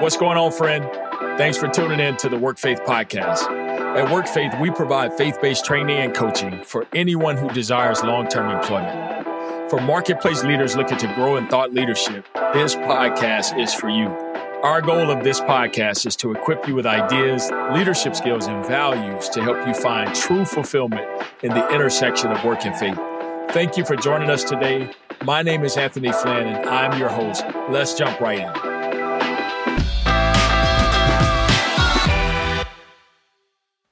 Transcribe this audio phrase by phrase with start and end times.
[0.00, 0.82] What's going on, friend?
[1.36, 3.42] Thanks for tuning in to the Work Faith podcast.
[3.94, 8.26] At Work Faith, we provide faith based training and coaching for anyone who desires long
[8.26, 9.26] term employment.
[9.68, 12.24] For marketplace leaders looking to grow in thought leadership,
[12.54, 14.06] this podcast is for you.
[14.62, 19.28] Our goal of this podcast is to equip you with ideas, leadership skills, and values
[19.28, 21.06] to help you find true fulfillment
[21.42, 22.98] in the intersection of work and faith.
[23.52, 24.90] Thank you for joining us today.
[25.24, 27.44] My name is Anthony Flynn, and I'm your host.
[27.68, 28.69] Let's jump right in.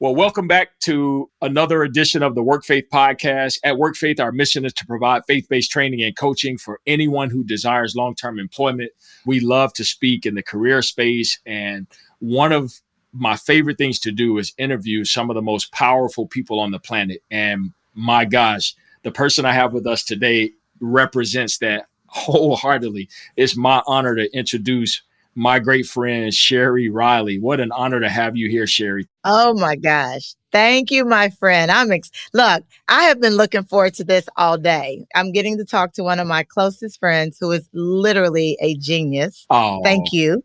[0.01, 3.59] Well, welcome back to another edition of the Work Faith podcast.
[3.65, 7.31] At Work Faith, our mission is to provide faith based training and coaching for anyone
[7.31, 8.93] who desires long term employment.
[9.27, 11.41] We love to speak in the career space.
[11.45, 11.89] And
[12.21, 12.75] one of
[13.13, 16.79] my favorite things to do is interview some of the most powerful people on the
[16.79, 17.25] planet.
[17.29, 23.09] And my gosh, the person I have with us today represents that wholeheartedly.
[23.37, 25.03] It's my honor to introduce
[25.35, 27.39] my great friend Sheri Riley.
[27.39, 29.07] What an honor to have you here, Sheri.
[29.25, 30.35] Oh my gosh.
[30.51, 31.71] Thank you, my friend.
[31.71, 35.05] I'm ex- look, I have been looking forward to this all day.
[35.15, 39.47] I'm getting to talk to one of my closest friends who is literally a genius.
[39.51, 39.81] Oh.
[39.85, 40.43] Thank you.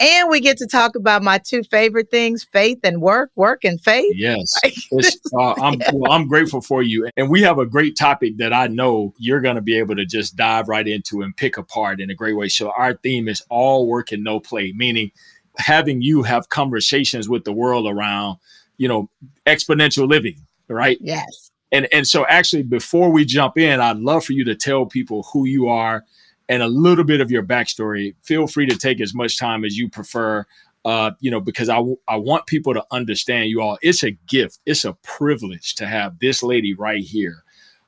[0.00, 3.78] And we get to talk about my two favorite things faith and work, work and
[3.78, 4.14] faith.
[4.16, 4.58] Yes.
[5.38, 7.10] uh, I'm, well, I'm grateful for you.
[7.18, 10.06] And we have a great topic that I know you're going to be able to
[10.06, 12.48] just dive right into and pick apart in a great way.
[12.48, 15.10] So, our theme is all work and no play, meaning
[15.58, 18.38] having you have conversations with the world around,
[18.78, 19.10] you know,
[19.46, 20.96] exponential living, right?
[21.02, 21.50] Yes.
[21.72, 25.24] And, and so, actually, before we jump in, I'd love for you to tell people
[25.24, 26.06] who you are
[26.50, 28.14] and a little bit of your backstory.
[28.22, 30.44] Feel free to take as much time as you prefer.
[30.84, 33.78] Uh, you know, because I, I want people to understand you all.
[33.82, 34.58] It's a gift.
[34.64, 37.44] It's a privilege to have this lady right here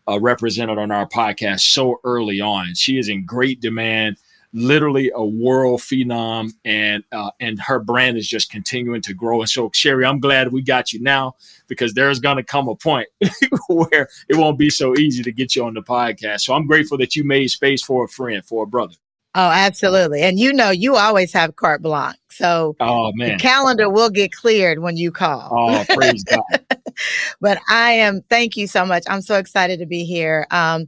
[0.06, 2.74] uh, represented on our podcast so early on.
[2.74, 4.18] She is in great demand
[4.52, 9.40] literally a world phenom, and uh, and her brand is just continuing to grow.
[9.40, 11.34] And so, Sheri, I'm glad we got you now
[11.68, 13.08] because there's going to come a point
[13.68, 16.40] where it won't be so easy to get you on the podcast.
[16.40, 18.94] So I'm grateful that you made space for a friend, for a brother.
[19.34, 20.20] Oh, absolutely.
[20.20, 22.18] And you know, you always have carte blanche.
[22.30, 23.32] So oh, man.
[23.32, 25.48] the calendar will get cleared when you call.
[25.50, 26.42] Oh, praise God.
[27.40, 29.04] but I am, thank you so much.
[29.08, 30.46] I'm so excited to be here.
[30.50, 30.86] Um,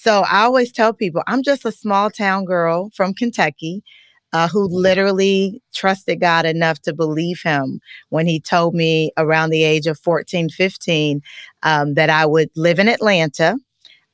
[0.00, 3.82] so I always tell people I'm just a small town girl from Kentucky
[4.32, 9.64] uh, who literally trusted God enough to believe him when he told me around the
[9.64, 11.20] age of 14, 15
[11.64, 13.56] um, that I would live in Atlanta.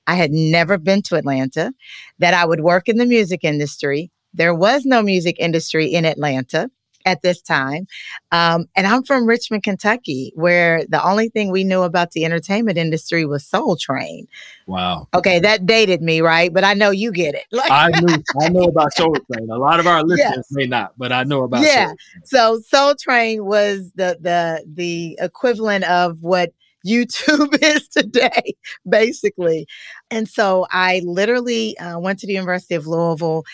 [0.06, 1.74] I had never been to Atlanta,
[2.18, 4.10] that I would work in the music industry.
[4.32, 6.70] There was no music industry in Atlanta
[7.04, 7.86] at this time.
[8.32, 12.78] Um, and I'm from Richmond, Kentucky, where the only thing we knew about the entertainment
[12.78, 14.26] industry was Soul Train.
[14.66, 15.08] Wow.
[15.12, 16.52] Okay, that dated me, right?
[16.52, 17.44] But I know you get it.
[17.70, 19.50] I knew I know about Soul Train.
[19.50, 20.46] A lot of our listeners yes.
[20.50, 21.92] may not, but I know about yeah.
[22.24, 26.52] Soul so Soul Train was the the the equivalent of what
[26.86, 28.54] YouTube is today,
[28.88, 29.66] basically.
[30.10, 33.44] And so I literally uh, went to the University of Louisville.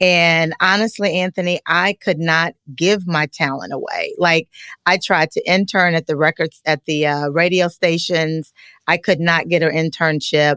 [0.00, 4.14] And honestly, Anthony, I could not give my talent away.
[4.16, 4.48] Like
[4.86, 8.52] I tried to intern at the records, at the uh, radio stations.
[8.86, 10.56] I could not get an internship.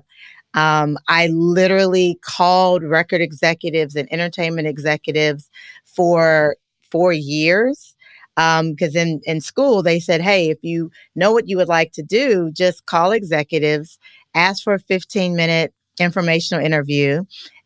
[0.54, 5.50] Um, I literally called record executives and entertainment executives
[5.84, 6.56] for
[6.92, 7.96] four years
[8.36, 11.92] because um, in, in school they said hey if you know what you would like
[11.92, 14.00] to do just call executives
[14.34, 17.24] ask for a 15 minute informational interview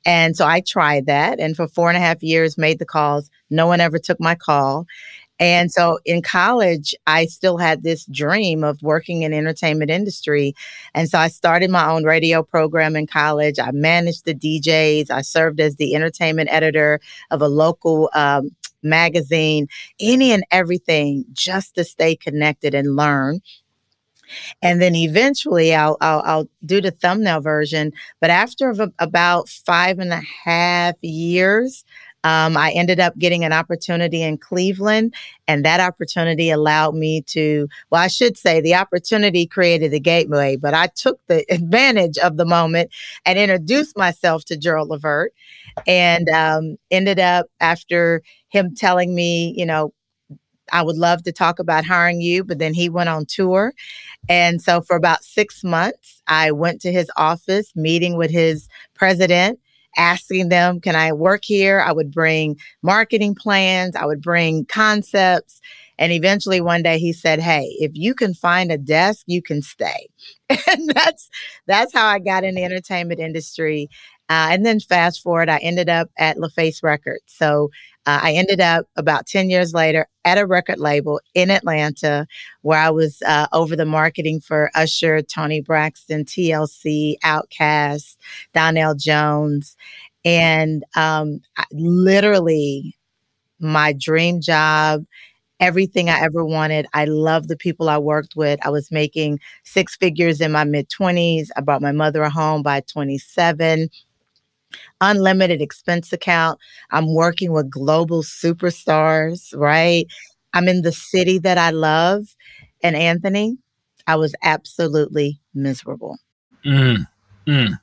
[0.07, 3.29] and so i tried that and for four and a half years made the calls
[3.51, 4.87] no one ever took my call
[5.39, 10.55] and so in college, I still had this dream of working in entertainment industry.
[10.95, 13.59] And so I started my own radio program in college.
[13.59, 15.11] I managed the DJs.
[15.11, 18.49] I served as the entertainment editor of a local um,
[18.81, 19.67] magazine,
[19.99, 23.41] any and everything just to stay connected and learn.
[24.61, 27.91] And then eventually I'll, I'll, I'll do the thumbnail version.
[28.19, 31.83] But after about five and a half years,
[32.23, 35.13] um, I ended up getting an opportunity in Cleveland,
[35.47, 40.57] and that opportunity allowed me to, well, I should say the opportunity created the gateway,
[40.57, 42.91] but I took the advantage of the moment
[43.25, 45.33] and introduced myself to Gerald Levert
[45.85, 49.93] and um, ended up after him telling me, you know,
[50.71, 53.73] I would love to talk about hiring you, but then he went on tour.
[54.29, 59.59] And so for about six months, I went to his office, meeting with his president,
[59.97, 61.79] asking them, Can I work here?
[61.79, 65.59] I would bring marketing plans, I would bring concepts.
[65.99, 69.61] And eventually one day he said, Hey, if you can find a desk, you can
[69.61, 70.07] stay.
[70.49, 71.29] and that's
[71.65, 73.89] that's how I got in the entertainment industry.
[74.29, 77.23] Uh, and then fast forward, I ended up at LaFace Records.
[77.27, 77.69] So
[78.07, 82.27] Uh, I ended up about 10 years later at a record label in Atlanta
[82.63, 88.17] where I was uh, over the marketing for Usher, Toni Braxton, TLC, Outkast,
[88.53, 89.77] Donell Jones.
[90.25, 91.41] And um,
[91.73, 92.95] literally,
[93.59, 95.05] my dream job
[95.59, 96.87] everything I ever wanted.
[96.93, 98.59] I love the people I worked with.
[98.65, 101.49] I was making six figures in my mid 20s.
[101.57, 103.89] I brought my mother home by 27.
[105.01, 106.59] Unlimited expense account.
[106.91, 110.05] I'm working with global superstars, right?
[110.53, 112.35] I'm in the city that I love.
[112.83, 113.57] And Anthony,
[114.07, 116.17] I was absolutely miserable.
[116.65, 117.07] Mm,
[117.45, 117.79] mm.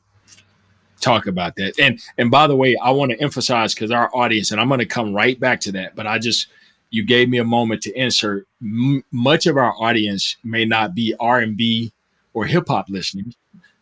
[1.00, 1.79] Talk about that.
[1.79, 4.81] And and by the way, I want to emphasize because our audience, and I'm going
[4.81, 6.49] to come right back to that, but I just
[6.91, 8.46] you gave me a moment to insert.
[8.62, 11.93] M- much of our audience may not be R and B
[12.32, 13.37] or hip hop listeners,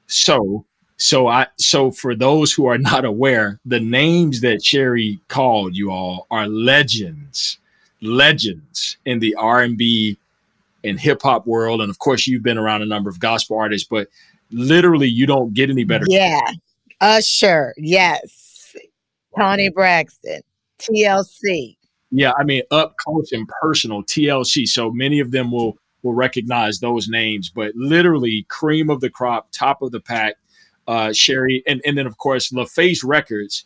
[0.06, 0.64] so
[1.02, 5.90] so I so for those who are not aware, the names that Sheri called you
[5.90, 7.58] all are legends,
[8.00, 10.16] legends in the R and B
[10.84, 13.86] and hip hop world, and of course you've been around a number of gospel artists,
[13.88, 14.06] but
[14.52, 16.04] literally you don't get any better.
[16.08, 16.40] Yeah,
[17.00, 18.76] Usher, yes,
[19.36, 20.42] Toni Braxton,
[20.78, 21.76] TLC,
[22.12, 24.68] yeah, I mean up close and personal TLC.
[24.68, 29.48] So many of them will will recognize those names, but literally cream of the crop,
[29.52, 30.34] top of the pack,
[30.86, 33.64] uh, Sheri, and and then of course LaFace Records.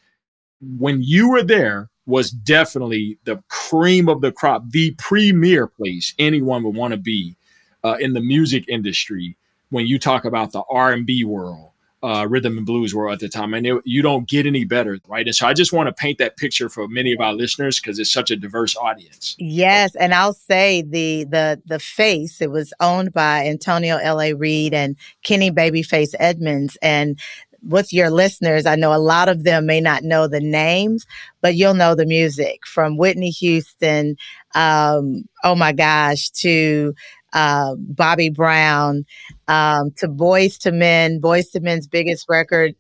[0.61, 6.63] When you were there, was definitely the cream of the crop, the premier place anyone
[6.63, 7.37] would want to be
[7.85, 9.37] uh, in the music industry.
[9.71, 11.71] When you talk about the R and B world,
[12.07, 15.01] uh, rhythm and blues were at the time, and it, you don't get any better,
[15.09, 15.27] right?
[15.27, 17.99] And so I just want to paint that picture for many of our listeners because
[17.99, 19.35] it's such a diverse audience.
[19.41, 24.21] Yes, and I'll say the the the face it was owned by Antonio L.
[24.21, 24.35] A.
[24.35, 24.95] Reid and
[25.25, 27.19] Kenny Babyface Edmonds, and
[27.67, 31.07] with your listeners, I know a lot of them may not know the names,
[31.41, 34.17] but you'll know the music from Whitney Houston,
[34.55, 36.95] um, oh my gosh, to
[37.33, 39.05] uh, Bobby Brown,
[39.49, 42.75] um, to Boyz II Men, Boyz II Men's biggest record.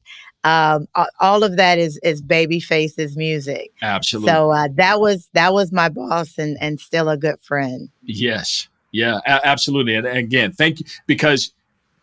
[0.45, 0.87] Um,
[1.19, 3.73] all of that is is Babyface's music.
[3.83, 4.31] Absolutely.
[4.31, 7.89] So uh, that was that was my boss and and still a good friend.
[8.03, 8.69] Yes.
[8.93, 9.19] Yeah.
[9.27, 9.97] A- absolutely.
[9.97, 11.53] And again, thank you because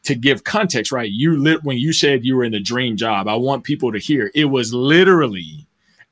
[0.04, 1.10] to give context, right?
[1.10, 3.30] You lit when you said you were in the dream job.
[3.30, 5.66] I want people to hear it was literally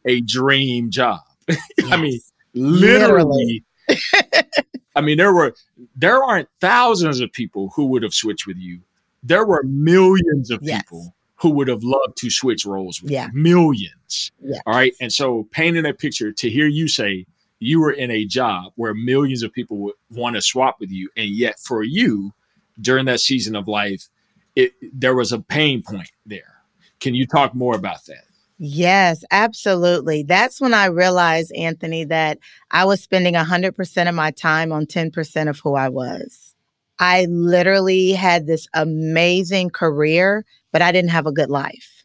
[0.06, 1.20] a dream job.
[1.50, 1.60] Yes.
[1.92, 2.20] I mean,
[2.54, 3.66] literally.
[3.90, 4.44] literally.
[4.96, 5.56] I mean, there were
[5.96, 8.82] there aren't thousands of people who would have switched with you.
[9.24, 10.82] There were millions of yes.
[10.82, 13.28] people who would have loved to switch roles with yeah.
[13.34, 13.42] you.
[13.42, 14.32] Millions.
[14.42, 14.60] Yeah.
[14.66, 14.94] All right.
[15.02, 17.26] And so painting a picture to hear you say
[17.60, 21.10] you were in a job where millions of people would want to swap with you.
[21.16, 22.34] And yet for you,
[22.80, 24.10] during that season of life,
[24.56, 26.56] it there was a pain point there.
[27.00, 28.26] Can you talk more about that?
[28.64, 30.22] Yes, absolutely.
[30.22, 32.38] That's when I realized, Anthony, that
[32.70, 36.54] I was spending 100% of my time on 10% of who I was.
[37.00, 42.04] I literally had this amazing career, but I didn't have a good life.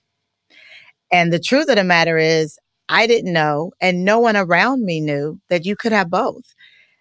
[1.12, 2.58] And the truth of the matter is,
[2.88, 6.54] I didn't know, and no one around me knew that you could have both.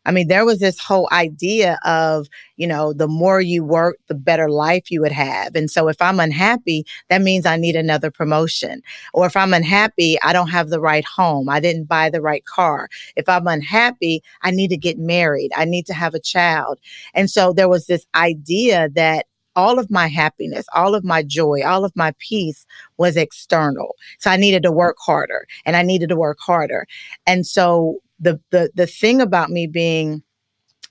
[0.05, 4.15] I mean, there was this whole idea of, you know, the more you work, the
[4.15, 5.55] better life you would have.
[5.55, 8.81] And so if I'm unhappy, that means I need another promotion.
[9.13, 11.49] Or if I'm unhappy, I don't have the right home.
[11.49, 12.89] I didn't buy the right car.
[13.15, 15.51] If I'm unhappy, I need to get married.
[15.55, 16.79] I need to have a child.
[17.13, 21.63] And so there was this idea that all of my happiness, all of my joy,
[21.65, 22.65] all of my peace
[22.97, 23.95] was external.
[24.19, 26.85] So I needed to work harder and I needed to work harder.
[27.25, 30.23] And so the the the thing about me being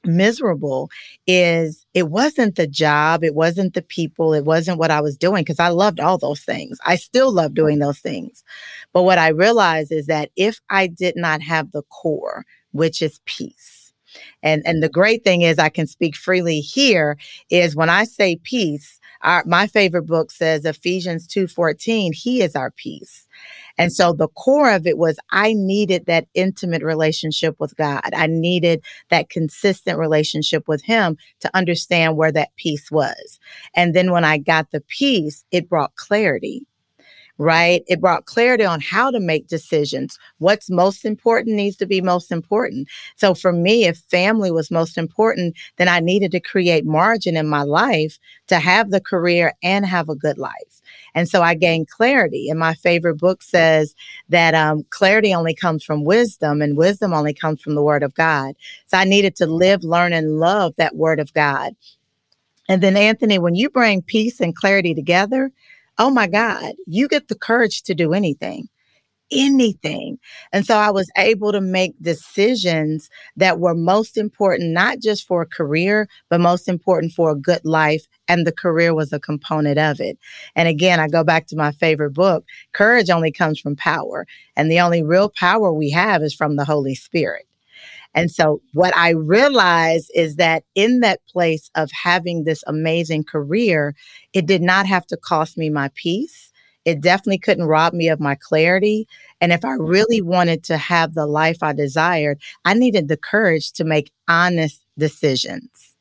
[0.07, 0.90] miserable
[1.26, 5.43] is it wasn't the job, it wasn't the people, it wasn't what I was doing
[5.43, 6.78] because I loved all those things.
[6.85, 8.45] I still love doing those things.
[8.93, 13.21] But what I realized is that if I did not have the core, which is
[13.25, 13.93] peace,
[14.43, 17.16] and and the great thing is I can speak freely here
[17.50, 22.71] is when I say peace, our, my favorite book says Ephesians 2:14, he is our
[22.71, 23.26] peace.
[23.76, 28.02] And so the core of it was I needed that intimate relationship with God.
[28.12, 33.40] I needed that consistent relationship with Him to understand where that peace was.
[33.75, 36.66] And then when I got the peace, it brought clarity
[37.38, 37.82] right?
[37.88, 40.18] It brought clarity on how to make decisions.
[40.38, 42.88] What's most important needs to be most important.
[43.16, 47.48] So for me, if family was most important, then I needed to create margin in
[47.48, 50.80] my life to have the career and have a good life.
[51.14, 52.48] And so I gained clarity.
[52.48, 53.94] And my favorite book says
[54.28, 58.14] that um, clarity only comes from wisdom, and wisdom only comes from the Word of
[58.14, 58.54] God.
[58.86, 61.74] So I needed to live, learn, and love that Word of God.
[62.68, 65.52] And then, Anthony, when you bring peace and clarity together,
[65.98, 68.68] oh my God, you get the courage to do anything.
[69.32, 70.18] anything.
[70.52, 75.42] And so I was able to make decisions that were most important, not just for
[75.42, 78.06] a career, but most important for a good life.
[78.28, 80.18] And the career was a component of it.
[80.54, 84.26] And again, I go back to my favorite book courage only comes from power.
[84.56, 87.46] And the only real power we have is from the Holy Spirit.
[88.14, 93.94] And so what I realized is that in that place of having this amazing career,
[94.33, 96.52] it did not have to cost me my peace.
[96.85, 99.09] It definitely couldn't rob me of my clarity.
[99.40, 99.87] And if I mm-hmm.
[99.87, 104.85] really wanted to have the life I desired, I needed the courage to make honest
[104.99, 105.94] decisions.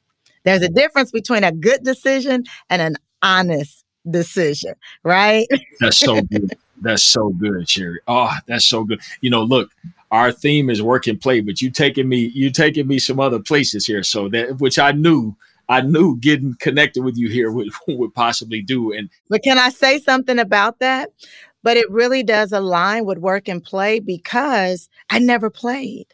[0.43, 5.48] There's a difference between a good decision and an honest decision, right?
[5.79, 6.58] That's so good.
[6.83, 7.97] That's so good, Sheri.
[8.07, 9.01] Oh, that's so good.
[9.21, 9.71] You know, look,
[10.11, 13.39] our theme is work and play, but you taking me, you taking me some other
[13.39, 14.03] places here.
[14.03, 15.35] So that which I knew,
[15.69, 18.91] I knew getting connected with you here would would possibly do.
[18.91, 21.09] And but can I say something about that?
[21.63, 26.07] But it really does align with work and play because I never played.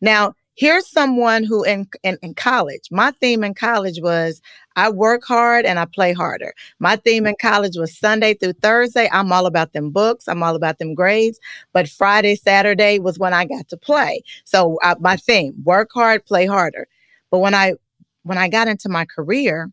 [0.00, 4.42] Now, here's someone who in, in, in, college, my theme in college was
[4.76, 6.54] I work hard and I play harder.
[6.78, 9.08] My theme in college was Sunday through Thursday.
[9.12, 10.28] I'm all about them books.
[10.28, 11.38] I'm all about them grades.
[11.72, 14.22] But Friday, Saturday was when I got to play.
[14.44, 16.88] So uh, my theme, work hard, play harder.
[17.30, 17.74] But when I,
[18.22, 19.70] when I got into my career,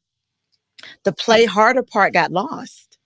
[1.04, 2.98] the play harder part got lost.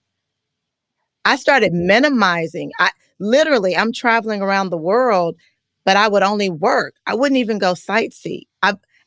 [1.24, 2.70] I started minimizing.
[2.78, 5.36] I literally, I'm traveling around the world
[5.84, 6.94] but I would only work.
[7.06, 8.46] I wouldn't even go sightsee.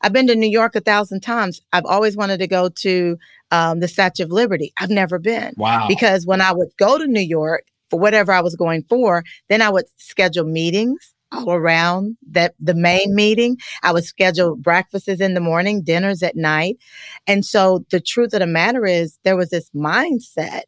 [0.00, 1.60] I've I've been to New York a thousand times.
[1.72, 3.18] I've always wanted to go to
[3.50, 4.72] um, the Statue of Liberty.
[4.80, 5.52] I've never been.
[5.56, 5.86] Wow.
[5.86, 9.60] Because when I would go to New York for whatever I was going for, then
[9.60, 13.58] I would schedule meetings all around that the main meeting.
[13.82, 16.78] I would schedule breakfasts in the morning, dinners at night.
[17.26, 20.62] And so the truth of the matter is there was this mindset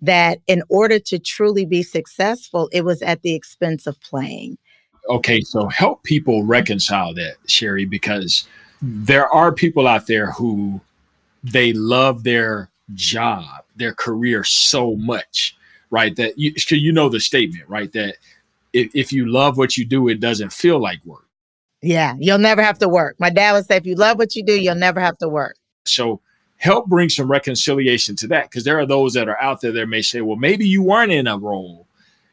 [0.00, 4.58] that in order to truly be successful, it was at the expense of playing
[5.08, 8.46] okay, so help people reconcile that, Sheri, because
[8.82, 10.80] there are people out there who
[11.42, 15.56] they love their job, their career so much,
[15.90, 16.14] right?
[16.16, 17.92] That you, you know the statement, right?
[17.92, 18.16] That
[18.72, 21.26] if, if you love what you do, it doesn't feel like work.
[21.82, 23.16] Yeah, you'll never have to work.
[23.18, 25.56] My dad would say, if you love what you do, you'll never have to work.
[25.86, 26.20] So
[26.58, 29.86] help bring some reconciliation to that because there are those that are out there that
[29.86, 31.86] may say, well, maybe you weren't in a role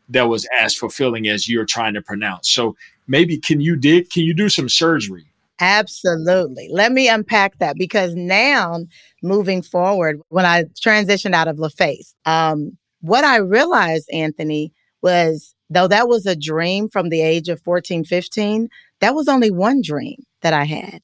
[0.10, 2.50] that was as fulfilling as you're trying to pronounce.
[2.50, 2.76] So
[3.08, 5.27] maybe can you did can you do some surgery?
[5.60, 6.70] Absolutely.
[6.72, 8.86] Let me unpack that because now
[9.24, 14.72] moving forward, when I transitioned out of LaFace, um, what I realized, Anthony,
[15.02, 18.70] was though that was a dream from the age of 14, 15,
[19.02, 21.02] that was only one dream that I had.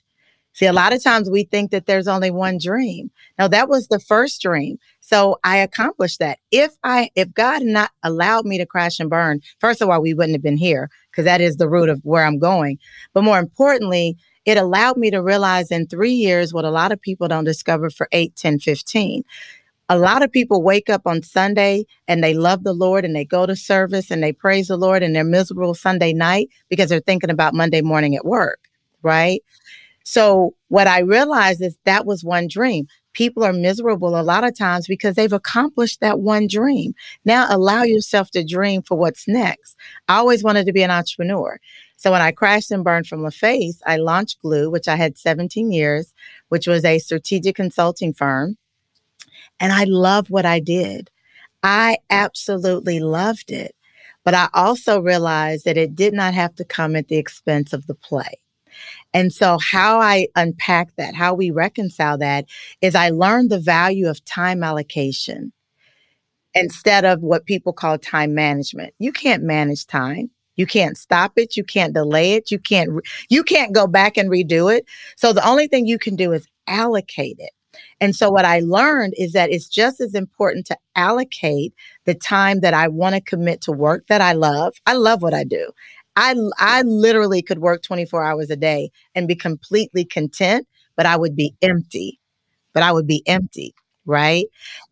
[0.54, 3.10] See, a lot of times we think that there's only one dream.
[3.40, 4.78] Now, that was the first dream.
[5.00, 6.38] So I accomplished that.
[6.52, 10.00] If I, if God had not allowed me to crash and burn, first of all,
[10.02, 12.78] we wouldn't have been here because that is the root of where I'm going.
[13.14, 17.02] But more importantly, it allowed me to realize in three years what a lot of
[17.02, 19.24] people don't discover for 8, 10, 15.
[19.90, 23.26] A lot of people wake up on Sunday and they love the Lord and they
[23.26, 27.00] go to service and they praise the Lord and they're miserable Sunday night because they're
[27.00, 28.60] thinking about Monday morning at work,
[29.02, 29.42] right?
[30.04, 32.88] So what I realized is that was one dream.
[33.14, 36.94] People are miserable a lot of times because they've accomplished that one dream.
[37.26, 39.78] Now allow yourself to dream for what's next.
[40.08, 41.60] I always wanted to be an entrepreneur.
[41.98, 45.72] So when I crashed and burned from LaFace, I launched Glue, which I had 17
[45.72, 46.14] years,
[46.50, 48.58] which was a strategic consulting firm.
[49.60, 51.10] And I love what I did.
[51.64, 53.76] I absolutely loved it.
[54.26, 57.88] But I also realized that it did not have to come at the expense of
[57.88, 58.40] the play.
[59.14, 62.46] And so, how I unpack that, how we reconcile that,
[62.82, 65.52] is I learned the value of time allocation
[66.56, 68.94] instead of what people call time management.
[69.00, 70.32] You can't manage time.
[70.56, 71.58] You can't stop it.
[71.58, 72.52] You can't delay it.
[72.52, 72.90] You can't,
[73.30, 74.86] you can't go back and redo it.
[75.18, 77.52] So the only thing you can do is allocate it.
[78.00, 81.74] And so what I learned is that it's just as important to allocate
[82.06, 84.76] the time that I want to commit to work that I love.
[84.86, 85.72] I love what I do.
[86.16, 91.18] I I literally could work 24 hours a day and be completely content, but I
[91.18, 92.20] would be empty.
[92.74, 93.74] But I would be empty,
[94.06, 94.46] right?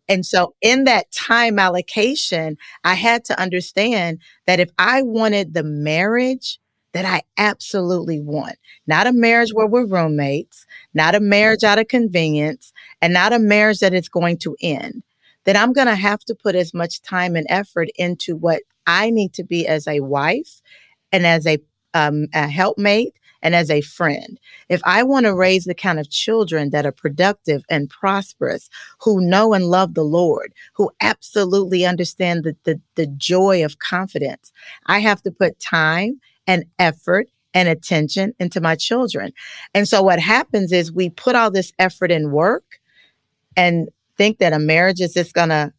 [0.08, 5.62] And so in that time allocation, I had to understand that if I wanted the
[5.62, 6.58] marriage
[6.92, 11.88] that I absolutely want, not a marriage where we're roommates, not a marriage out of
[11.88, 15.02] convenience, and not a marriage that is going to end,
[15.44, 19.10] then I'm going to have to put as much time and effort into what I
[19.10, 20.60] need to be as a wife
[21.10, 21.58] and as a,
[21.94, 24.38] um, a helpmate and as a friend.
[24.68, 28.70] If I want to raise the kind of children that are productive and prosperous,
[29.00, 34.52] who know and love the Lord, who absolutely understand the, the, the joy of confidence,
[34.86, 39.32] I have to put time and effort and attention into my children.
[39.74, 42.80] And so what happens is we put all this effort and work
[43.56, 45.72] and think that a marriage is just going to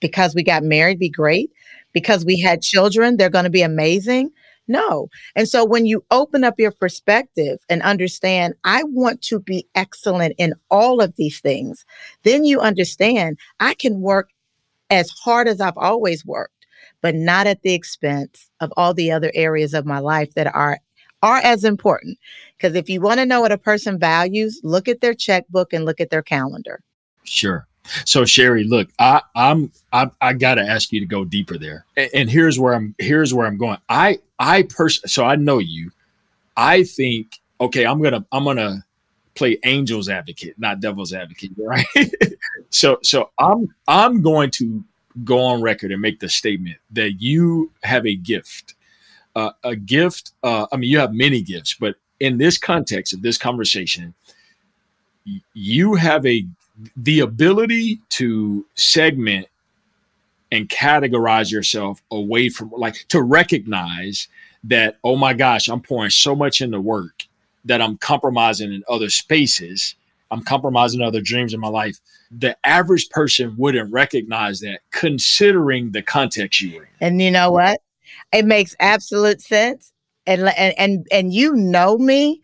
[0.00, 1.50] because we got married be great
[1.92, 4.30] because we had children they're going to be amazing
[4.68, 5.08] no.
[5.34, 10.34] And so when you open up your perspective and understand i want to be excellent
[10.38, 11.84] in all of these things
[12.22, 14.30] then you understand i can work
[14.90, 16.66] as hard as i've always worked
[17.00, 20.78] but not at the expense of all the other areas of my life that are
[21.22, 22.18] are as important.
[22.56, 25.84] Because if you want to know what a person values look at their checkbook and
[25.84, 26.80] look at their calendar.
[27.24, 27.66] Sure
[28.04, 31.84] so Sheri, look, I, I'm I, I got to ask you to go deeper there,
[31.96, 33.78] and, and, here's where I'm here's where I'm going.
[33.88, 35.90] I I person so I know you.
[36.56, 38.84] I think okay, I'm gonna I'm gonna
[39.34, 41.86] play angel's advocate, not devil's advocate, right?
[42.70, 44.84] so so I'm I'm going to
[45.24, 48.74] go on record and make the statement that you have a gift,
[49.34, 50.32] uh, a gift.
[50.42, 54.14] Uh, I mean, you have many gifts, but in this context of this conversation,
[55.54, 56.46] you have a
[56.96, 59.46] the ability to segment
[60.52, 64.28] and categorize yourself away from like to recognize
[64.62, 67.24] that oh my gosh i'm pouring so much into work
[67.64, 69.96] that i'm compromising in other spaces.
[70.30, 71.98] I'm compromising other dreams in my life.
[72.30, 76.88] The average person wouldn't recognize that considering the context you are in.
[77.00, 77.80] And you know what?
[78.32, 79.92] It makes absolute sense.
[80.26, 82.40] And and and, and you know me.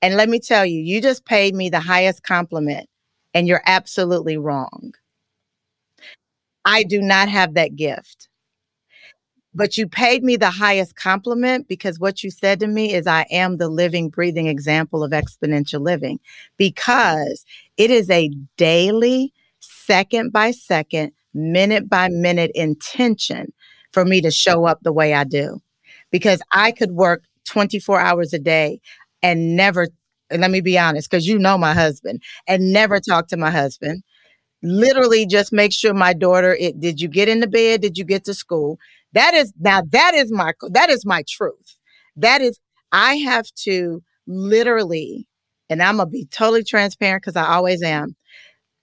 [0.00, 2.88] And let me tell you you just paid me the highest compliment
[3.36, 4.94] and you're absolutely wrong.
[6.64, 8.30] I do not have that gift.
[9.54, 13.26] But you paid me the highest compliment because what you said to me is I
[13.30, 16.18] am the living, breathing example of exponential living
[16.56, 17.44] because
[17.76, 23.52] it is a daily, second by second, minute by minute intention
[23.92, 25.60] for me to show up the way I do.
[26.10, 28.80] Because I could work 24 hours a day
[29.22, 29.88] and never
[30.30, 33.50] and let me be honest, because you know my husband, and never talk to my
[33.50, 34.02] husband.
[34.62, 36.56] Literally, just make sure my daughter.
[36.58, 37.82] It, did you get into bed?
[37.82, 38.78] Did you get to school?
[39.12, 39.82] That is now.
[39.90, 40.52] That is my.
[40.70, 41.76] That is my truth.
[42.16, 42.58] That is.
[42.92, 45.28] I have to literally,
[45.70, 48.16] and I'm gonna be totally transparent because I always am.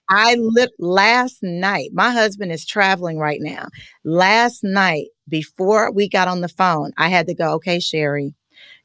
[0.08, 1.90] I lit last night.
[1.92, 3.68] My husband is traveling right now.
[4.04, 7.54] Last night, before we got on the phone, I had to go.
[7.54, 8.34] Okay, Sheri,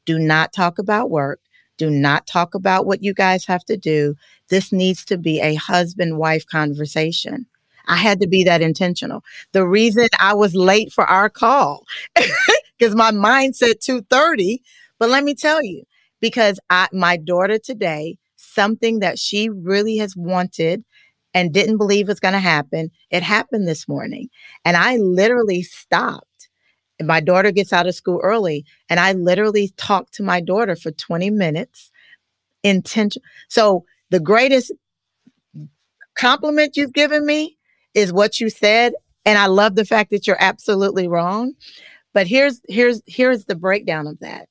[0.06, 1.40] do not talk about work
[1.80, 4.14] do not talk about what you guys have to do.
[4.50, 7.46] This needs to be a husband wife conversation.
[7.86, 9.24] I had to be that intentional.
[9.52, 11.86] The reason I was late for our call
[12.78, 14.58] because my mind said 2:30,
[14.98, 15.84] but let me tell you,
[16.20, 20.84] because I my daughter today, something that she really has wanted
[21.32, 24.28] and didn't believe was going to happen, it happened this morning.
[24.66, 26.26] And I literally stopped
[27.02, 30.90] my daughter gets out of school early and I literally talk to my daughter for
[30.90, 31.90] 20 minutes
[32.62, 33.22] intention.
[33.48, 34.72] So the greatest
[36.16, 37.56] compliment you've given me
[37.94, 38.92] is what you said
[39.24, 41.52] and I love the fact that you're absolutely wrong.
[42.12, 44.48] But here's here's here's the breakdown of that.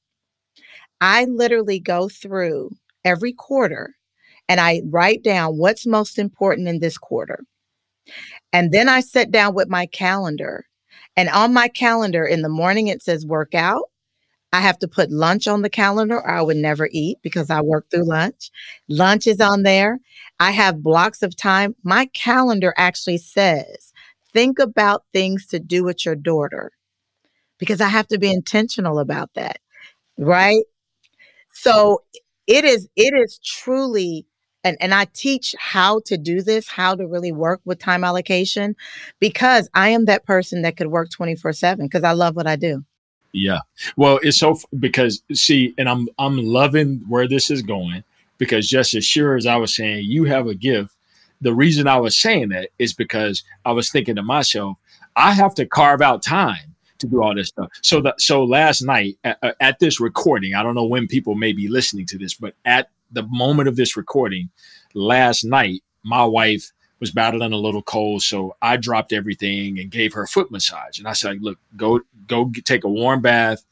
[1.02, 2.72] I literally go through
[3.04, 3.96] every quarter
[4.48, 7.44] and I write down what's most important in this quarter.
[8.52, 10.66] And then I sit down with my calendar
[11.20, 13.90] and on my calendar in the morning, it says workout.
[14.54, 17.60] I have to put lunch on the calendar or I would never eat because I
[17.60, 18.50] work through lunch.
[18.88, 20.00] Lunch is on there.
[20.40, 21.76] I have blocks of time.
[21.84, 23.92] My calendar actually says,
[24.32, 26.72] think about things to do with your daughter
[27.58, 29.60] because I have to be intentional about that.
[30.18, 30.64] Right.
[31.52, 32.04] So
[32.48, 34.26] it is, it is truly
[34.64, 38.76] and, and I teach how to do this, how to really work with time allocation,
[39.20, 42.56] because I am that person that could work 24 7 because I love what I
[42.56, 42.84] do.
[43.32, 43.60] Yeah.
[43.96, 48.04] Well, it's so because see, and I'm I'm loving where this is going
[48.38, 50.96] because just as sure as I was saying, you have a gift.
[51.42, 54.78] The reason I was saying that is because I was thinking to myself,
[55.16, 57.70] I have to carve out time to do all this stuff.
[57.82, 61.54] So that so last night at, at this recording, I don't know when people may
[61.54, 64.50] be listening to this, but at the moment of this recording,
[64.94, 70.14] last night, my wife was battling a little cold, so I dropped everything and gave
[70.14, 71.00] her a foot massage.
[71.00, 73.64] And I said, "Look, go go take a warm bath.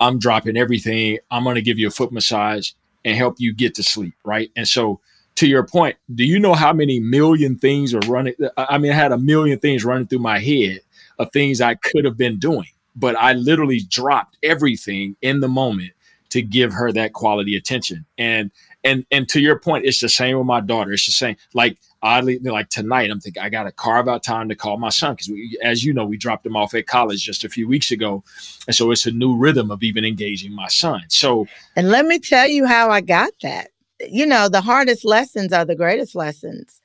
[0.00, 1.18] I'm dropping everything.
[1.30, 2.72] I'm going to give you a foot massage
[3.04, 5.00] and help you get to sleep, right?" And so,
[5.36, 8.34] to your point, do you know how many million things are running?
[8.40, 10.80] Uh, I mean, I had a million things running through my head
[11.18, 15.92] of things I could have been doing, but I literally dropped everything in the moment
[16.30, 18.04] to give her that quality attention.
[18.18, 18.50] And
[18.84, 20.92] and and to your point, it's the same with my daughter.
[20.92, 21.36] It's the same.
[21.54, 24.90] Like oddly, like tonight, I'm thinking I got to carve out time to call my
[24.90, 27.90] son because, as you know, we dropped him off at college just a few weeks
[27.90, 28.22] ago,
[28.66, 31.02] and so it's a new rhythm of even engaging my son.
[31.08, 33.70] So, and let me tell you how I got that.
[34.06, 36.80] You know, the hardest lessons are the greatest lessons.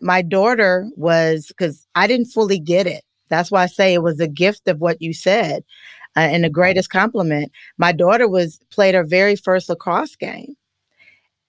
[0.00, 3.04] My daughter was because I didn't fully get it.
[3.28, 5.62] That's why I say it was a gift of what you said,
[6.16, 7.52] uh, and the greatest compliment.
[7.76, 10.56] My daughter was played her very first lacrosse game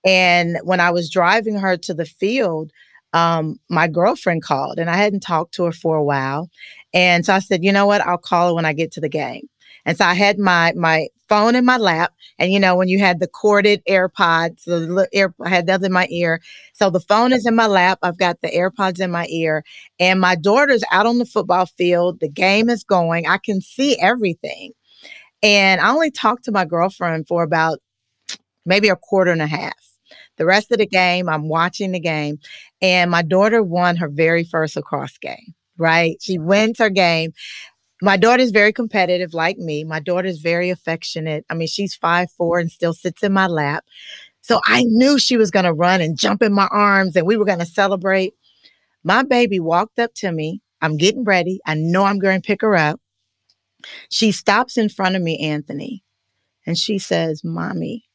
[0.06, 2.72] and when I was driving her to the field,
[3.14, 6.50] um, my girlfriend called and I hadn't talked to her for a while.
[6.94, 8.02] And so I said, you know what?
[8.02, 9.48] I'll call her when I get to the game.
[9.86, 13.00] And so I had my my phone in my lap, and you know when you
[13.00, 16.42] had the corded AirPods, the ear, I had those in my ear.
[16.74, 18.00] So the phone is in my lap.
[18.02, 19.64] I've got the AirPods in my ear,
[20.00, 22.20] and my daughter's out on the football field.
[22.20, 23.28] The game is going.
[23.28, 24.72] I can see everything,
[25.44, 27.80] and I only talked to my girlfriend for about
[28.66, 29.95] maybe a quarter and a half.
[30.38, 32.40] The rest of the game, I'm watching the game,
[32.82, 36.18] and my daughter won her very first lacrosse game, right?
[36.22, 37.34] She wins her game.
[38.02, 39.84] My daughter's very competitive, like me.
[39.84, 41.46] My daughter's very affectionate.
[41.50, 43.86] I mean, she's five four and still sits in my lap.
[44.42, 47.36] So I knew she was going to run and jump in my arms and we
[47.36, 48.36] were going to celebrate.
[49.04, 50.62] My baby walked up to me.
[50.82, 51.60] I'm getting ready.
[51.66, 53.00] I know I'm going to pick her up.
[54.10, 56.04] She stops in front of me, Anthony,
[56.66, 58.06] and she says, Mommy,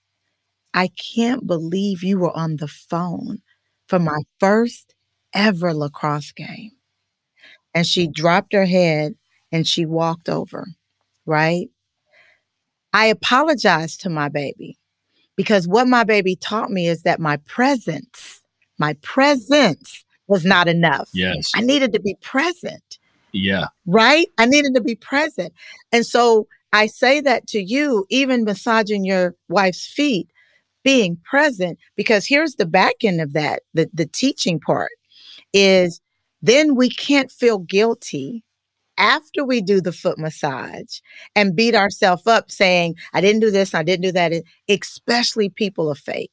[0.74, 3.42] I can't believe you were on the phone
[3.88, 4.94] for my first
[5.35, 6.72] ever lacrosse game.
[7.74, 9.14] And she dropped her head
[9.52, 10.66] and she walked over,
[11.26, 11.68] right?
[12.92, 14.78] I apologized to my baby
[15.37, 18.42] because what my baby taught me is that my presence,
[18.78, 21.09] my presence was not enough.
[21.12, 21.50] Yes.
[21.54, 22.98] I needed to be present.
[23.33, 23.66] Yeah.
[23.87, 24.28] Right?
[24.38, 25.52] I needed to be present.
[25.92, 30.28] And so I say that to you, even massaging your wife's feet
[30.82, 34.92] being present because here's the back end of that the, the teaching part
[35.52, 36.00] is
[36.42, 38.42] then we can't feel guilty
[38.96, 41.00] after we do the foot massage
[41.34, 44.32] and beat ourselves up saying i didn't do this i didn't do that.
[44.68, 46.30] Especially people of faith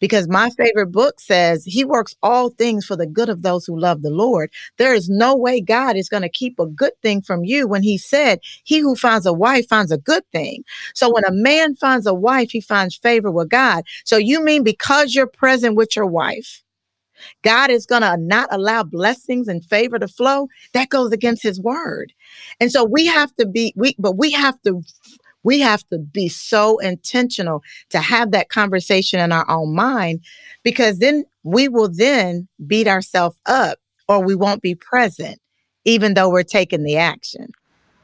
[0.00, 3.78] because my favorite book says he works all things for the good of those who
[3.78, 4.50] love the Lord.
[4.76, 7.82] There is no way God is going to keep a good thing from you when
[7.82, 10.64] he said, He who finds a wife finds a good thing.
[10.94, 13.84] So when a man finds a wife, he finds favor with God.
[14.04, 16.62] So you mean because you're present with your wife,
[17.42, 20.48] God is going to not allow blessings and favor to flow.
[20.72, 22.12] That goes against his word.
[22.60, 24.82] And so we have to be, we, but we have to
[25.46, 30.20] we have to be so intentional to have that conversation in our own mind
[30.64, 33.78] because then we will then beat ourselves up
[34.08, 35.38] or we won't be present
[35.84, 37.52] even though we're taking the action.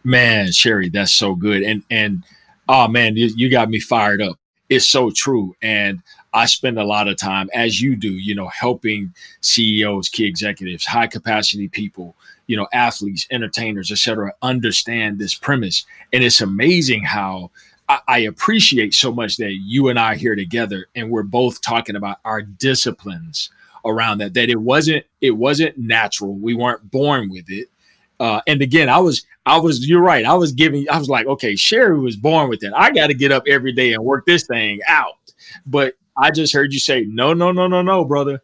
[0.04, 1.64] Man, Sheri, that's so good.
[1.64, 2.22] And and
[2.68, 4.38] oh man, you, you got me fired up.
[4.68, 5.54] It's so true.
[5.60, 6.00] And
[6.32, 10.86] I spend a lot of time, as you do, you know, helping CEOs, key executives,
[10.86, 12.14] high capacity people,
[12.46, 15.84] you know, athletes, entertainers, etc., understand this premise.
[16.12, 17.50] And it's amazing how
[18.08, 22.18] I, appreciate so much that you and I here together and we're both talking about
[22.24, 23.50] our disciplines
[23.84, 24.34] around that.
[24.34, 26.34] That it wasn't it wasn't natural.
[26.34, 27.68] We weren't born with it.
[28.20, 30.24] Uh, and again, I was, I was, you're right.
[30.24, 32.72] I was giving, I was like, okay, Sheri was born with it.
[32.72, 35.14] I got to get up every day and work this thing out.
[35.66, 38.40] But I just heard you say, no, no, no, no, no, brother.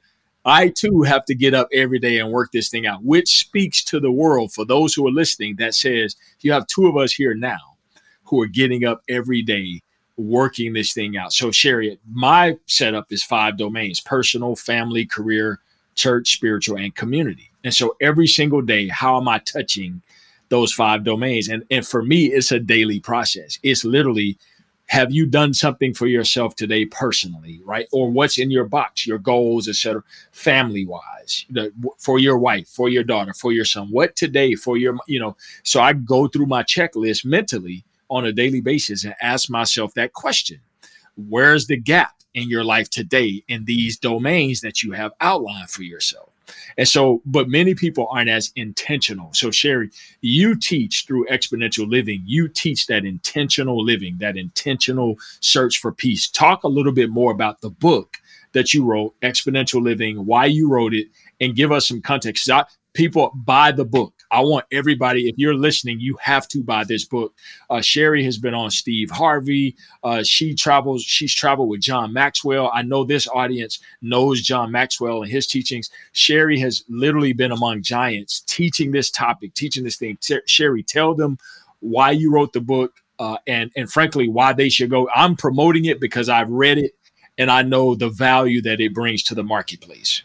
[0.49, 3.85] I too have to get up every day and work this thing out, which speaks
[3.85, 7.13] to the world for those who are listening that says, you have two of us
[7.13, 7.77] here now
[8.25, 9.83] who are getting up every day
[10.17, 11.35] working this thing out.
[11.35, 15.61] So, Sheri, my setup is five domains personal, family, career,
[15.95, 17.51] church, spiritual, and community.
[17.63, 20.01] And so, every single day, how am I touching
[20.49, 21.49] those five domains?
[21.49, 23.59] And, and for me, it's a daily process.
[23.63, 24.39] It's literally
[24.89, 27.87] have you done something for yourself today personally right?
[27.93, 31.47] Or what's in your box your goals etc family wise
[31.99, 35.37] for your wife for your daughter for your son what today for your you know?
[35.63, 40.13] So i go through my checklist mentally on a daily basis and ask myself that
[40.13, 40.61] question.
[41.17, 45.83] Where's the gap in your life today in these domains that you have outlined for
[45.83, 46.31] yourself
[46.77, 49.33] and so, but many people aren't as intentional.
[49.35, 55.79] So, Sheri, you teach through exponential living, you teach that intentional living, that intentional search
[55.79, 56.29] for peace.
[56.29, 58.19] Talk a little bit more about the book
[58.53, 61.09] that you wrote, Exponential Living, why you wrote it,
[61.41, 62.49] and give us some context.
[62.95, 64.15] People buy the book.
[64.31, 67.35] I want everybody, if you're listening, you have to buy this book.
[67.71, 69.77] Uh, Sheri has been on Steve Harvey.
[70.03, 72.71] Uh, she travels, she's traveled with John Maxwell.
[72.75, 75.91] I know this audience knows John Maxwell and his teachings.
[76.15, 80.19] Sheri has literally been among giants teaching this topic, teaching this thing.
[80.21, 81.39] T- Sheri, tell them
[81.81, 85.09] why you wrote the book, uh, and and frankly why they should go.
[85.15, 86.95] I'm promoting it because I've read it
[87.39, 90.23] and I know the value that it brings to the marketplace.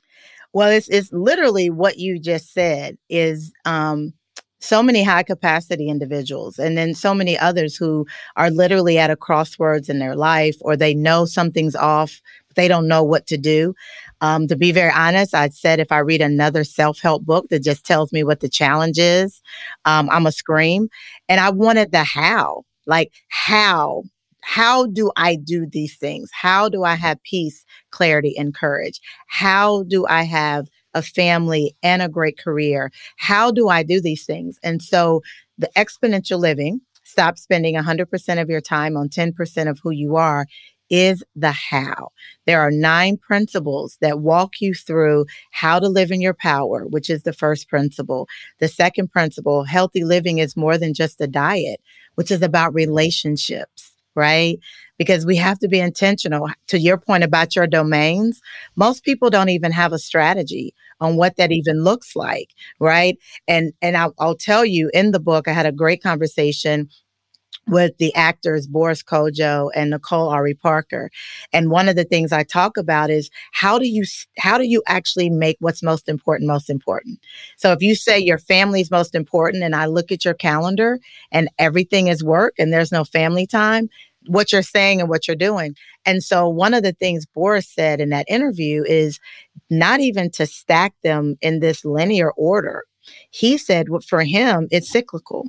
[0.53, 4.13] Well, it's it's literally what you just said is um,
[4.59, 8.05] so many high capacity individuals and then so many others who
[8.37, 12.67] are literally at a crossroads in their life or they know something's off but they
[12.67, 13.73] don't know what to do.
[14.21, 17.85] Um, to be very honest i said if i read another self-help book that just
[17.85, 19.41] tells me what the challenge is
[19.85, 20.87] um, i'm a scream.
[21.29, 24.03] And i wanted the how like how
[24.43, 26.29] how do I do these things?
[26.34, 28.99] How do I have peace, clarity, and courage?
[29.27, 32.91] How do I have a family and a great career?
[33.17, 34.60] How do I do these things?
[34.62, 35.21] And so
[35.58, 40.45] the exponential living, stop spending 100% of your time on 10% of who you are,
[40.89, 42.10] is the how.
[42.45, 47.10] There are nine principles that walk you through how to live in your power, which
[47.10, 48.27] is the first principle.
[48.60, 51.79] The second principle, healthy living is more than just a diet,
[52.15, 54.60] which is about relationships right?
[54.97, 56.49] Because we have to be intentional.
[56.67, 58.41] To your point about your domains,
[58.76, 62.49] most people don't even have a strategy on what that even looks like,
[62.80, 63.17] right?
[63.47, 66.89] And and I'll, I'll tell you in the book, I had a great conversation
[67.67, 71.10] with the actors Boris Kodjoe and Nicole Ari Parker.
[71.52, 74.04] And one of the things I talk about is how do you
[74.38, 77.19] how do you actually make what's most important most important?
[77.58, 80.99] So if you say your family is most important and I look at your calendar
[81.32, 83.89] and everything is work and there's no family time,
[84.28, 85.76] what you're saying and what you're doing.
[86.06, 89.19] And so one of the things Boris said in that interview is
[89.69, 92.84] not even to stack them in this linear order.
[93.32, 95.47] He said for him it's cyclical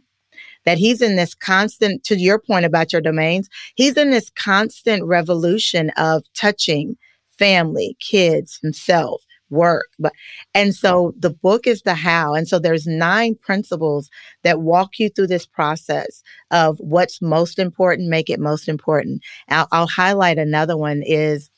[0.65, 5.05] that he's in this constant, to your point about your domains, he's in this constant
[5.05, 6.97] revolution of touching
[7.39, 9.87] family, kids, himself, work.
[9.99, 10.13] But
[10.55, 12.35] and so the book is the how.
[12.35, 14.11] And so there's nine principles
[14.43, 19.23] that walk you through this process of what's most important, make it most important.
[19.49, 21.51] I'll, I'll highlight another one is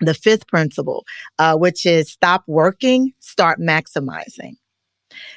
[0.00, 1.04] the fifth principle,
[1.38, 4.52] uh, which is stop working, start maximizing.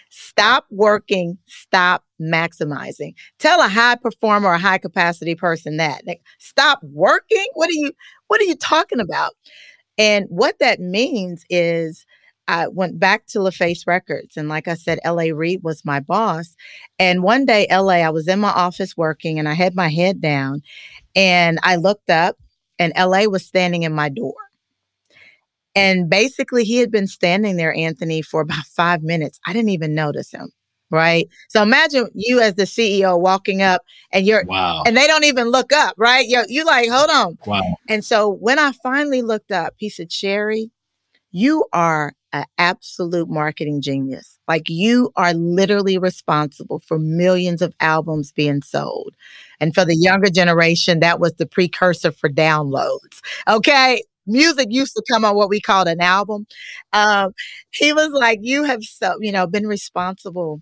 [0.09, 3.13] Stop working, stop maximizing.
[3.39, 6.05] Tell a high performer or high capacity person that.
[6.05, 7.47] Like, stop working?
[7.53, 7.91] What are you
[8.27, 9.33] what are you talking about?
[9.97, 12.05] And what that means is
[12.47, 14.35] I went back to LaFace Records.
[14.35, 16.55] And like I said, LA Reid was my boss.
[16.99, 20.21] And one day, LA, I was in my office working and I had my head
[20.21, 20.61] down
[21.15, 22.37] and I looked up
[22.79, 24.35] and LA was standing in my door.
[25.75, 29.39] And basically, he had been standing there, Anthony, for about five minutes.
[29.45, 30.51] I didn't even notice him.
[30.91, 31.29] Right.
[31.47, 34.83] So imagine you as the CEO walking up and you're, wow.
[34.85, 35.95] and they don't even look up.
[35.97, 36.27] Right.
[36.27, 37.37] You're, you like, hold on.
[37.45, 37.61] Wow.
[37.87, 40.69] And so when I finally looked up, he said, Sheri,
[41.31, 44.37] you are an absolute marketing genius.
[44.47, 49.15] Like you are literally responsible for millions of albums being sold.
[49.59, 53.21] And for the younger generation, that was the precursor for downloads.
[53.47, 56.45] Okay music used to come on what we called an album.
[56.93, 57.33] Um,
[57.71, 60.61] he was like, "You have so you know been responsible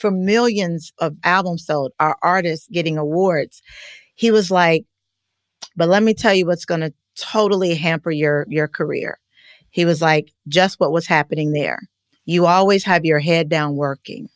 [0.00, 3.62] for millions of albums sold, our artists getting awards."
[4.14, 4.84] He was like,
[5.76, 9.18] "But let me tell you what's going to totally hamper your your career."
[9.70, 11.80] He was like, "Just what was happening there.
[12.24, 14.28] You always have your head down working."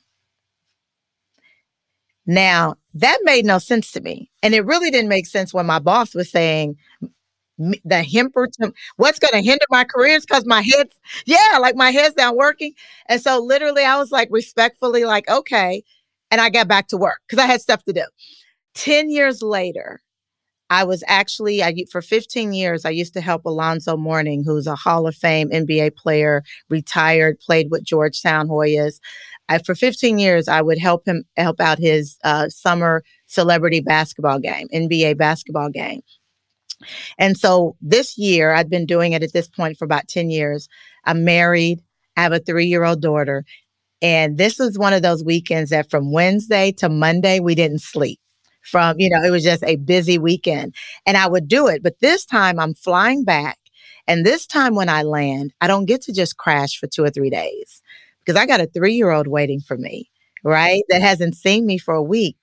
[2.26, 4.30] Now, that made no sense to me.
[4.42, 6.76] And it really didn't make sense when my boss was saying,
[7.58, 11.76] the hemper to what's going to hinder my career is because my head's yeah like
[11.76, 12.72] my head's not working.
[13.08, 15.82] And so literally i was like respectfully like okay
[16.30, 18.04] and i got back to work because i had stuff to do.
[18.74, 20.00] 10 years later
[20.70, 24.74] i was actually i for 15 years i used to help alonzo mourning who's a
[24.76, 28.98] hall of fame nba player retired played with georgetown hoyas.
[29.48, 34.40] I, for 15 years i would help him help out his uh, summer celebrity basketball
[34.40, 36.02] game nba basketball game
[37.18, 40.68] and so this year, I've been doing it at this point for about 10 years.
[41.04, 41.80] I'm married,
[42.16, 43.44] I have a three year old daughter.
[44.02, 48.20] And this was one of those weekends that from Wednesday to Monday, we didn't sleep.
[48.62, 50.74] From, you know, it was just a busy weekend.
[51.06, 51.82] And I would do it.
[51.82, 53.58] But this time I'm flying back.
[54.06, 57.10] And this time when I land, I don't get to just crash for two or
[57.10, 57.82] three days
[58.24, 60.10] because I got a three year old waiting for me,
[60.42, 60.82] right?
[60.88, 62.36] That hasn't seen me for a week.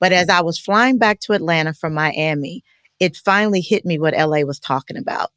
[0.00, 2.64] But as I was flying back to Atlanta from Miami,
[3.02, 5.30] it finally hit me what LA was talking about.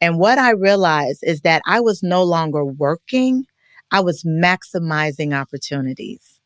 [0.00, 3.44] And what I realized is that I was no longer working,
[3.92, 6.40] I was maximizing opportunities.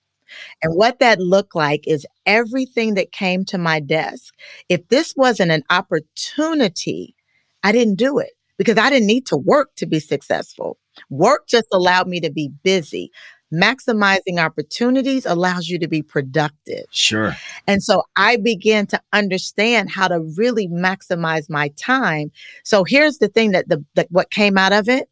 [0.61, 4.35] And what that looked like is everything that came to my desk.
[4.69, 7.15] If this wasn't an opportunity,
[7.63, 10.79] I didn't do it because I didn't need to work to be successful.
[11.11, 13.13] Work just allowed me to be busy.
[13.53, 16.85] Maximizing opportunities allows you to be productive.
[16.91, 17.37] Sure.
[17.67, 22.33] And so I began to understand how to really maximize my time.
[22.65, 25.09] So here's the thing that the that what came out of it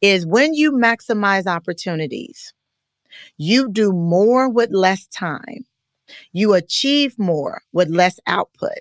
[0.00, 2.52] is when you maximize opportunities,
[3.36, 5.64] you do more with less time.
[6.32, 8.78] You achieve more with less output.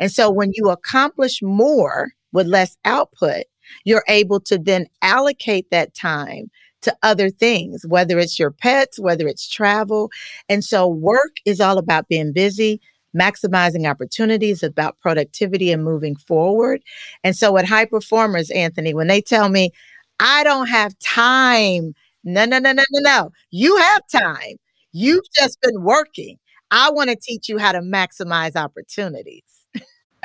[0.00, 3.44] And so when you accomplish more with less output,
[3.84, 6.50] you're able to then allocate that time
[6.86, 10.10] to other things, whether it's your pets, whether it's travel.
[10.48, 12.80] And so work is all about being busy,
[13.16, 16.82] maximizing opportunities, about productivity and moving forward.
[17.24, 19.72] And so at high performers, Anthony, when they tell me,
[20.20, 21.94] I don't have time,
[22.24, 23.30] no, no, no, no, no, no.
[23.50, 24.56] You have time.
[24.92, 26.38] You've just been working.
[26.70, 29.55] I want to teach you how to maximize opportunities.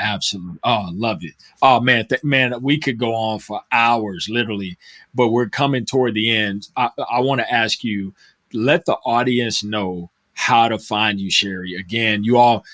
[0.01, 0.59] Absolutely.
[0.63, 1.33] Oh, I love it.
[1.61, 4.77] Oh man, th- man, we could go on for hours, literally,
[5.13, 6.67] but we're coming toward the end.
[6.75, 8.13] I, I want to ask you,
[8.51, 11.79] let the audience know how to find you, Sheri.
[11.79, 12.65] Again, you all,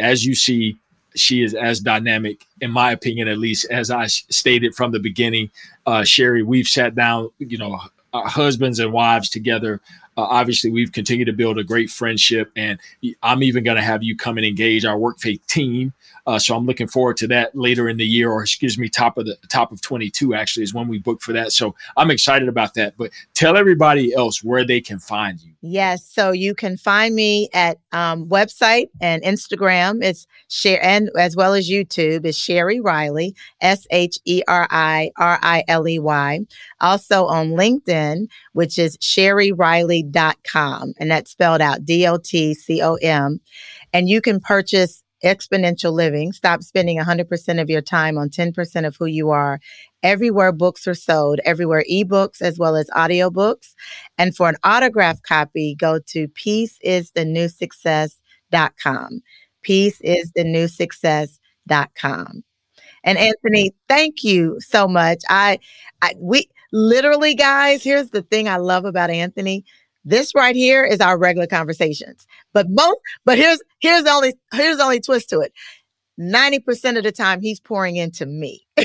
[0.00, 0.76] as you see,
[1.16, 5.50] she is as dynamic, in my opinion, at least, as I stated from the beginning.
[5.86, 7.80] Uh, Sheri, we've sat down, you know,
[8.12, 9.80] husbands and wives together
[10.16, 12.78] uh, obviously, we've continued to build a great friendship, and
[13.22, 15.92] I'm even going to have you come and engage our work faith team.
[16.26, 19.18] Uh, so I'm looking forward to that later in the year, or excuse me, top
[19.18, 21.52] of the top of 22 actually is when we book for that.
[21.52, 22.96] So I'm excited about that.
[22.96, 25.52] But tell everybody else where they can find you.
[25.60, 30.02] Yes, so you can find me at um, website and Instagram.
[30.02, 35.10] It's share and as well as YouTube is Sheri Riley, S H E R I
[35.18, 36.40] R I L E Y.
[36.80, 42.54] Also on LinkedIn, which is Sheri Riley dotcom, and that's spelled out D O T
[42.54, 43.40] C O M.
[43.92, 46.32] And you can purchase exponential living.
[46.32, 49.60] Stop spending 100% of your time on 10% of who you are.
[50.02, 53.74] Everywhere books are sold, everywhere ebooks as well as audiobooks.
[54.18, 59.20] And for an autograph copy, go to peaceisthenewsuccess.com.
[59.66, 62.44] Peaceisthenewsuccess.com.
[63.06, 65.22] And Anthony, thank you so much.
[65.28, 65.58] I,
[66.00, 69.64] I we literally guys, here's the thing I love about Anthony.
[70.04, 72.26] This right here is our regular conversations.
[72.52, 75.52] But both, but here's here's the only here's the only twist to it.
[76.20, 78.66] 90% of the time he's pouring into me.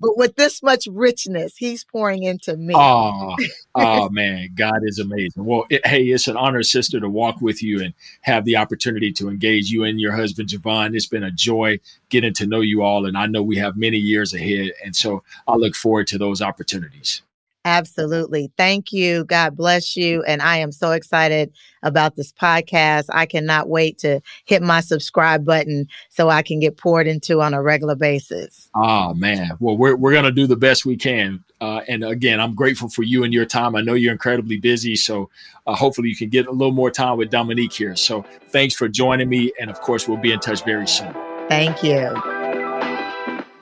[0.00, 2.74] but with this much richness, he's pouring into me.
[2.74, 3.36] Oh,
[3.74, 5.44] oh man, God is amazing.
[5.44, 9.12] Well, it, hey, it's an honor, sister, to walk with you and have the opportunity
[9.12, 10.94] to engage you and your husband, Javon.
[10.94, 13.98] It's been a joy getting to know you all, and I know we have many
[13.98, 14.72] years ahead.
[14.84, 17.22] And so I look forward to those opportunities.
[17.64, 18.50] Absolutely.
[18.58, 19.24] Thank you.
[19.24, 20.22] God bless you.
[20.24, 23.06] And I am so excited about this podcast.
[23.10, 27.54] I cannot wait to hit my subscribe button so I can get poured into on
[27.54, 28.68] a regular basis.
[28.74, 29.52] Oh, man.
[29.60, 31.42] Well, we're, we're going to do the best we can.
[31.60, 33.74] Uh, and again, I'm grateful for you and your time.
[33.74, 34.94] I know you're incredibly busy.
[34.96, 35.30] So
[35.66, 37.96] uh, hopefully you can get a little more time with Dominique here.
[37.96, 39.52] So thanks for joining me.
[39.58, 41.14] And of course, we'll be in touch very soon.
[41.48, 42.14] Thank you.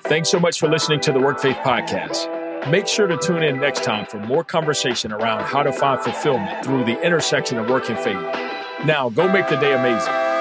[0.02, 2.41] Thanks so much for listening to the Work Faith Podcast.
[2.68, 6.64] Make sure to tune in next time for more conversation around how to find fulfillment
[6.64, 8.14] through the intersection of work and faith.
[8.86, 10.31] Now, go make the day amazing.